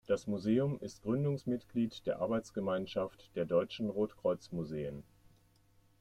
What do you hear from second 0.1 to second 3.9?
Museum ist Gründungsmitglied der Arbeitsgemeinschaft der deutschen